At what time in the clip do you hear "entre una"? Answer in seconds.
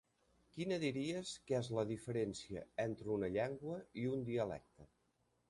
2.87-3.31